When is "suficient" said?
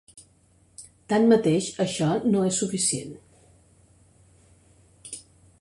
2.63-3.15